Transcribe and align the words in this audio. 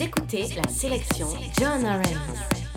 Écoutez 0.00 0.46
la 0.54 0.68
sélection 0.70 1.26
John 1.58 1.84
Orange. 1.84 2.67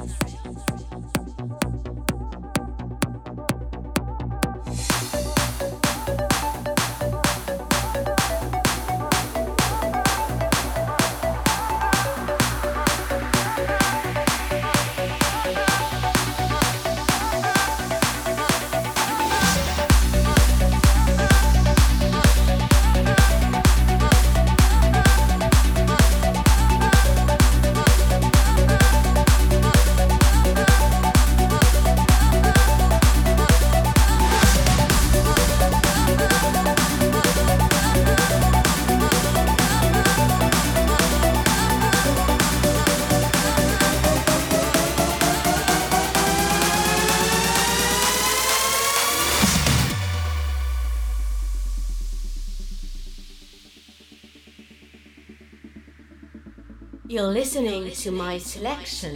To 58.01 58.09
my 58.09 58.39
selection. 58.39 59.15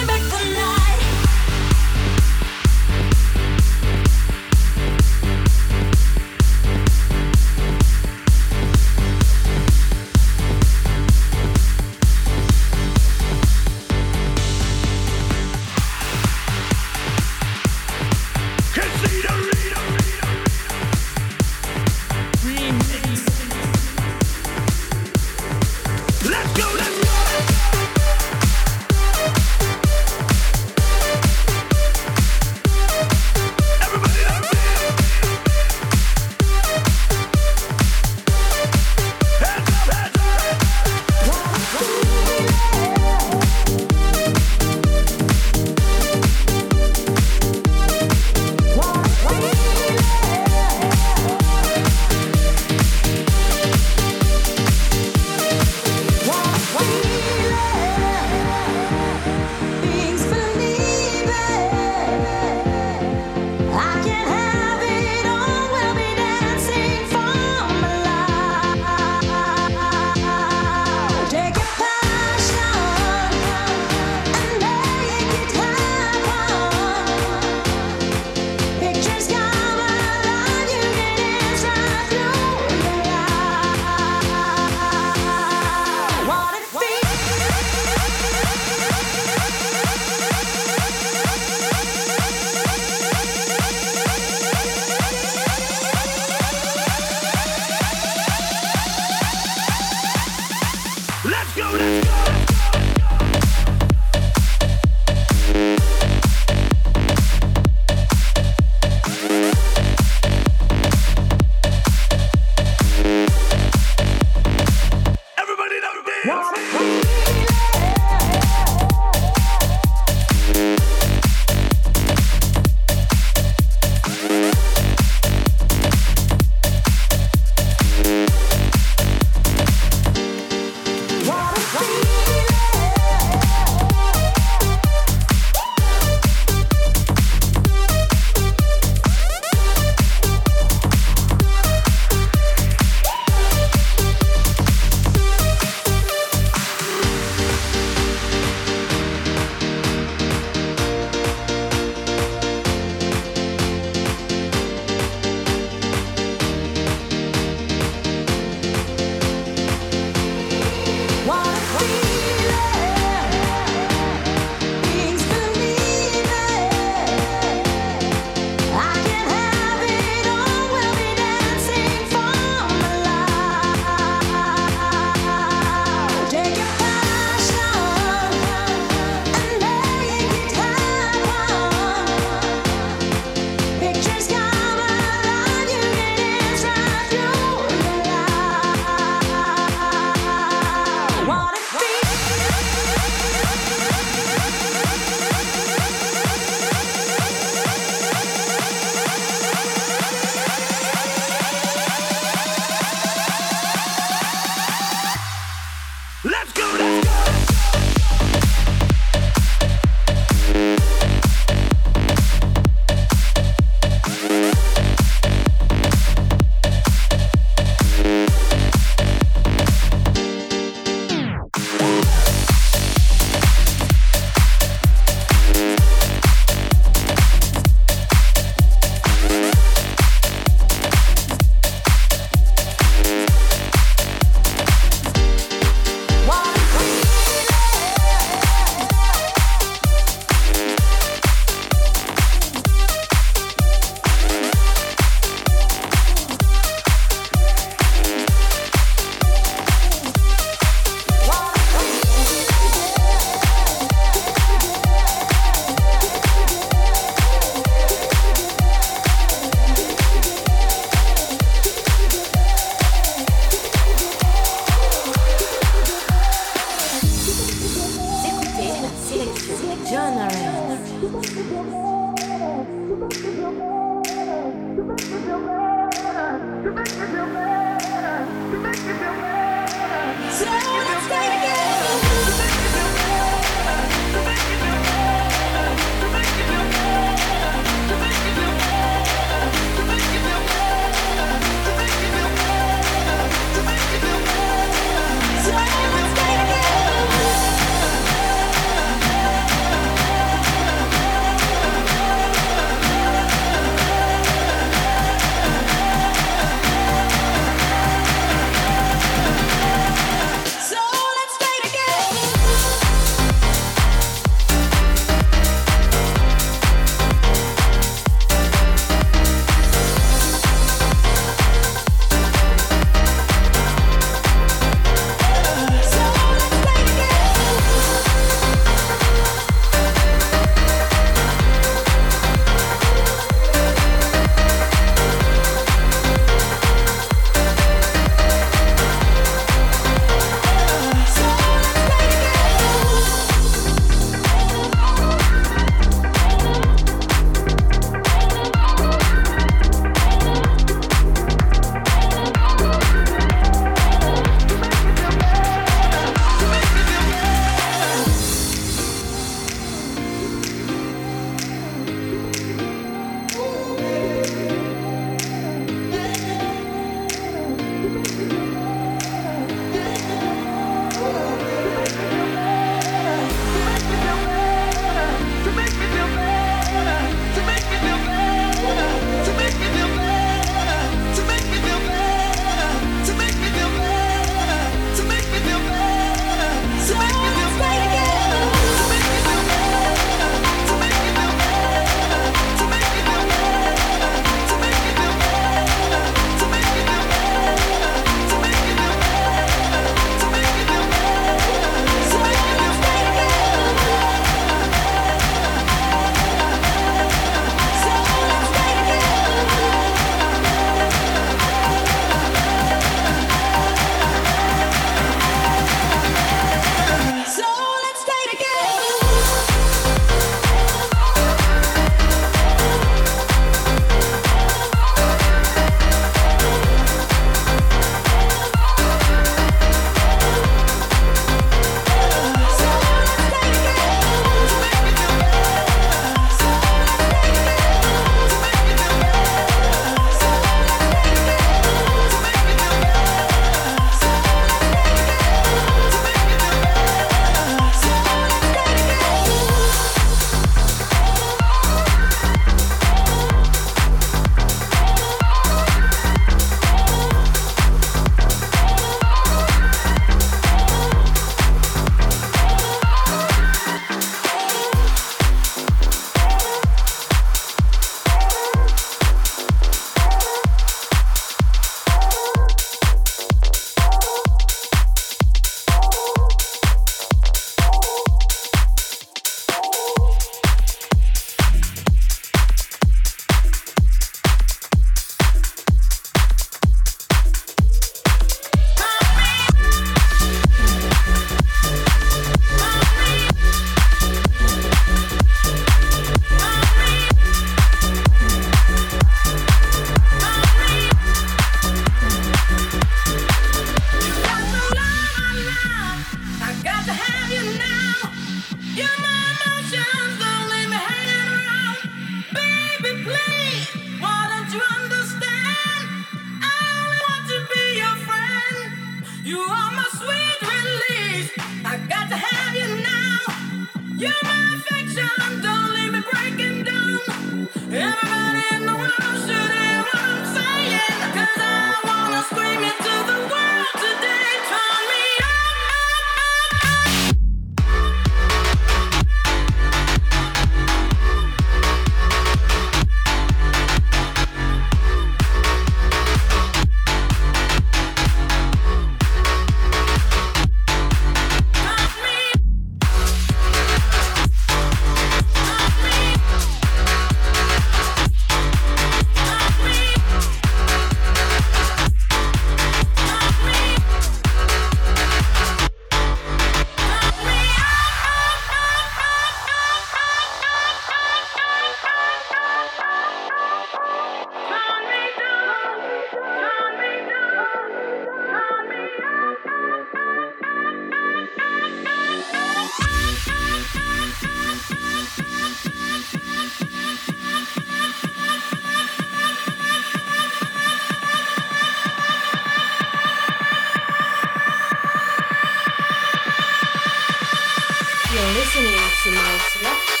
maximize 599.01 599.61
left 599.63 600.00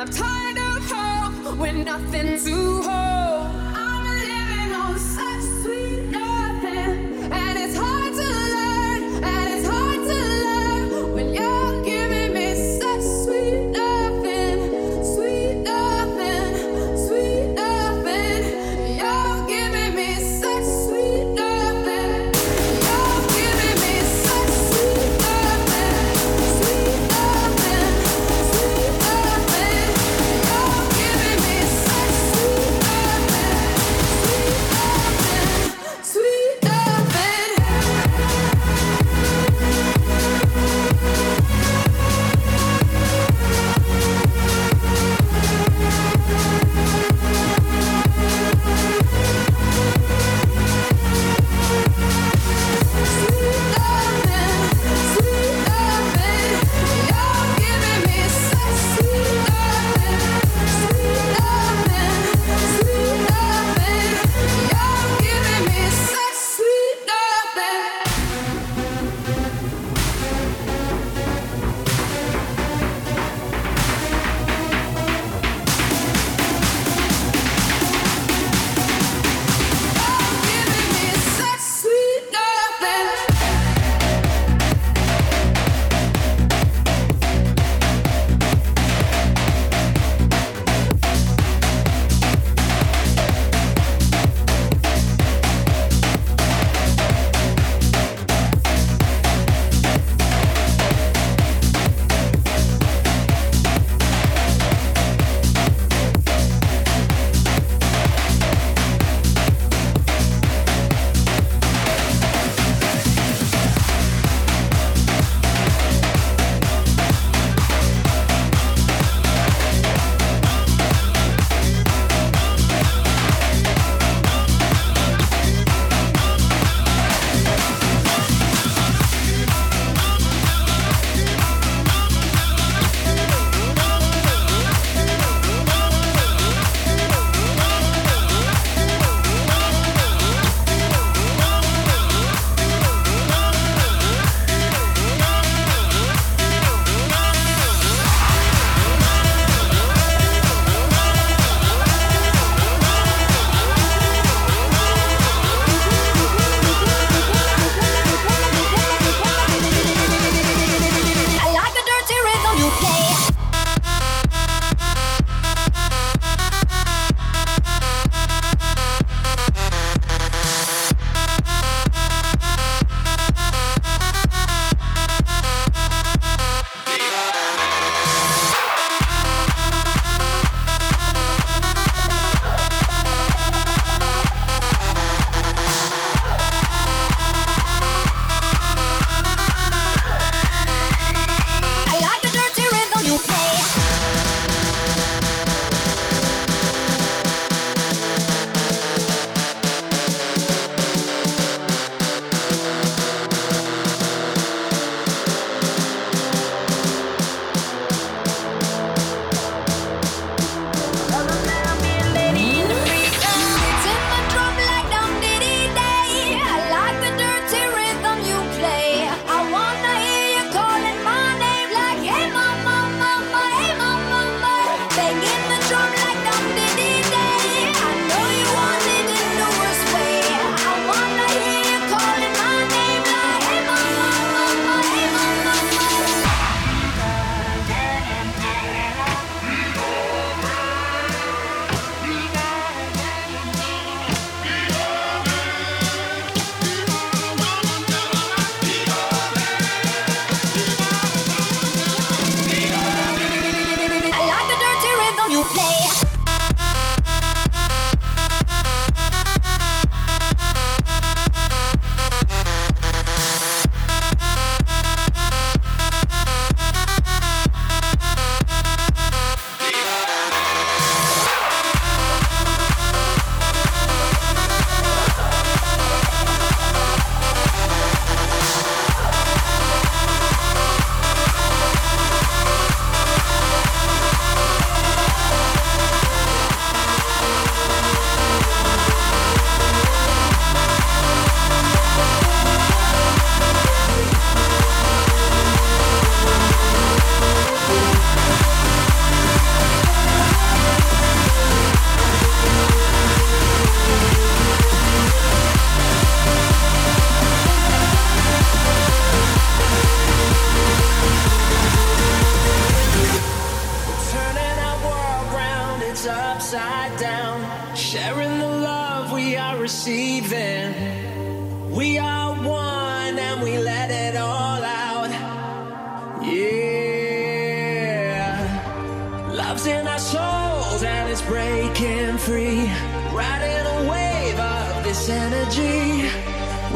I'm 0.00 0.08
tired 0.08 0.56
of 0.56 0.90
hope 0.90 1.58
when 1.58 1.84
nothing 1.84 2.42
to 2.42 2.82
hold. 2.82 3.09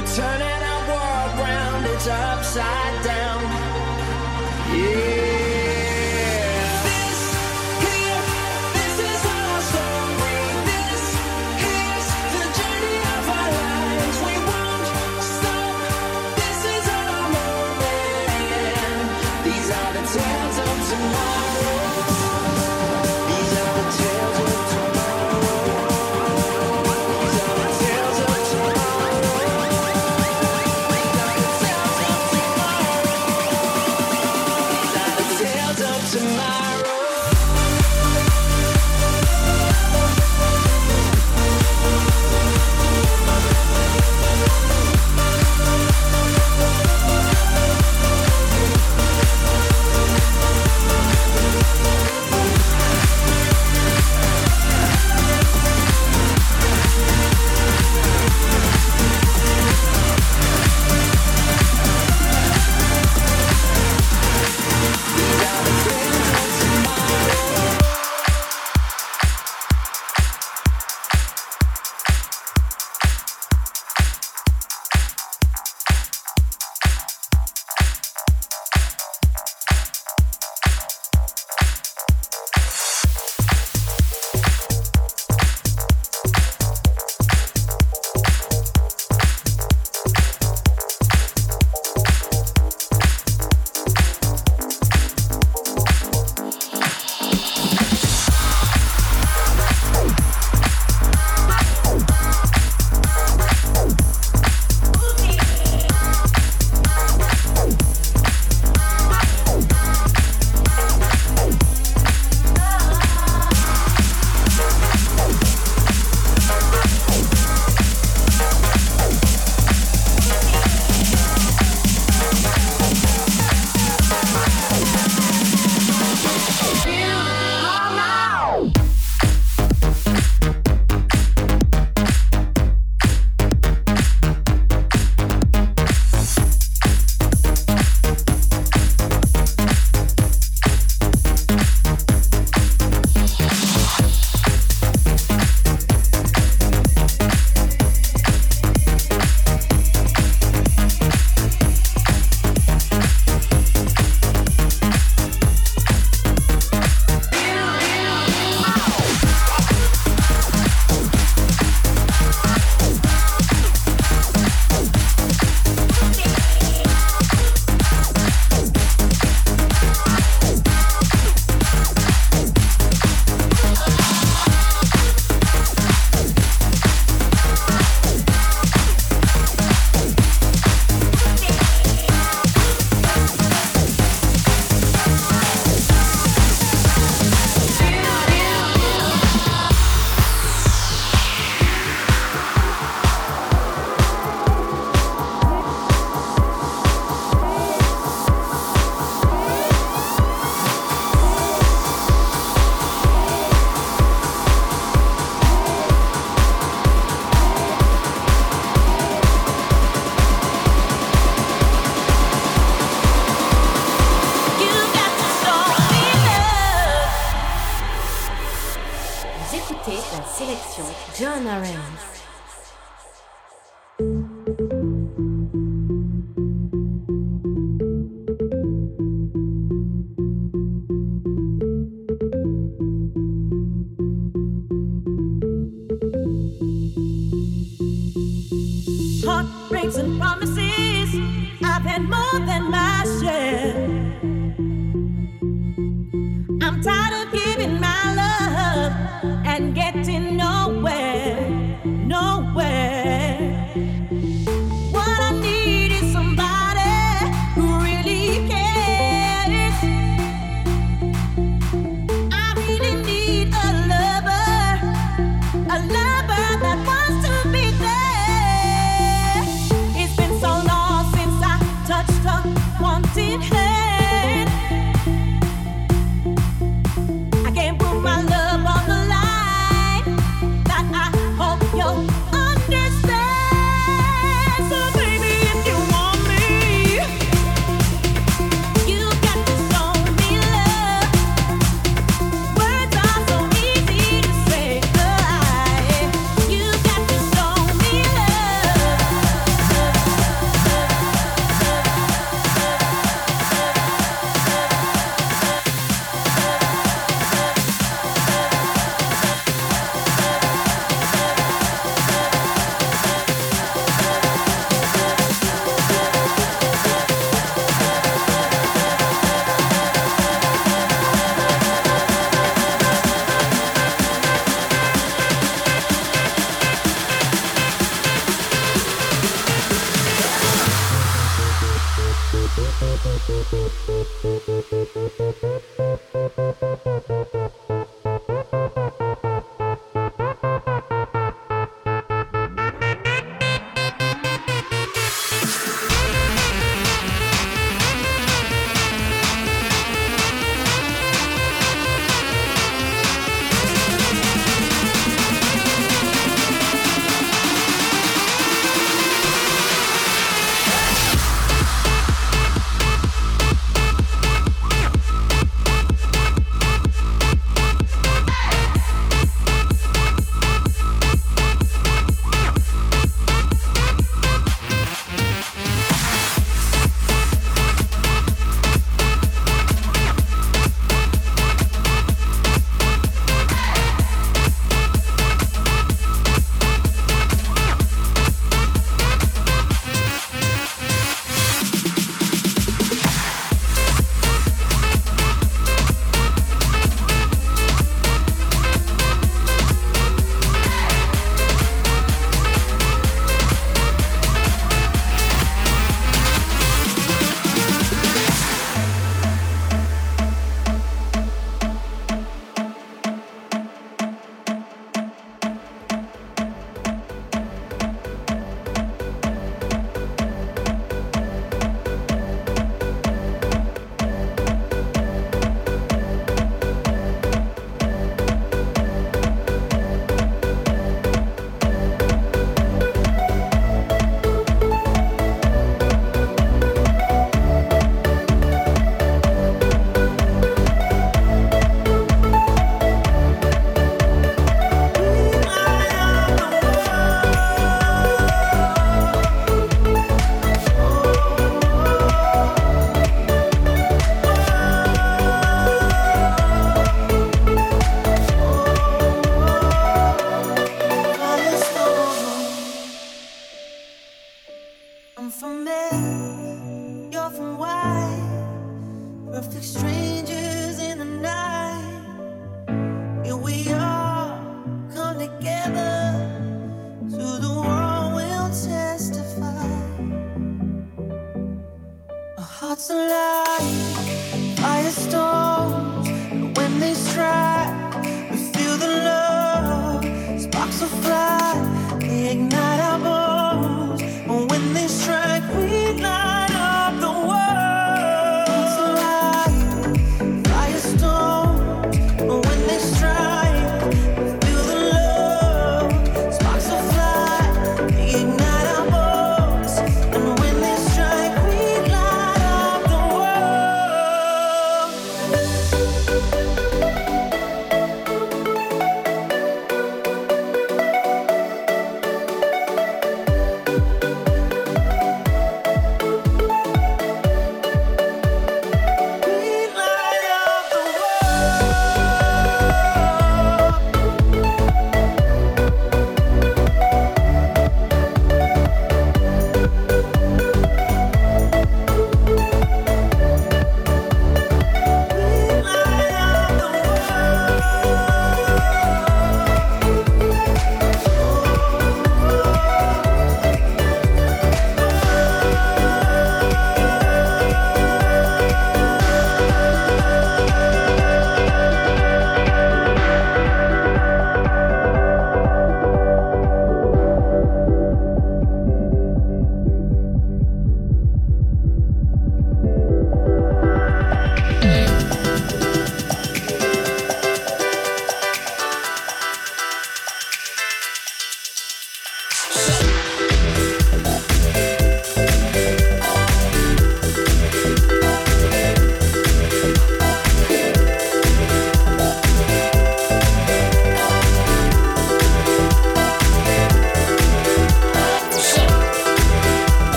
We're 0.00 0.16
turning 0.16 0.62
our 0.62 0.88
world 0.88 1.38
round, 1.40 1.84
it's 1.84 2.06
upside 2.06 3.04
down. 3.04 3.19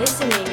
Listening 0.00 0.45